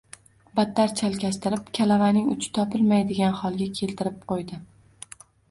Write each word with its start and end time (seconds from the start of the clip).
battar 0.59 0.93
chalkashtirib, 1.01 1.67
kalavaning 1.79 2.31
uchi 2.37 2.49
topilmaydigan 2.59 3.37
holga 3.43 3.69
keltirib 3.83 4.19
qo‘ydi. 4.35 4.61